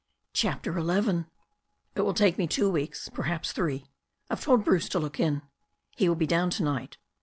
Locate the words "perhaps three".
3.07-3.85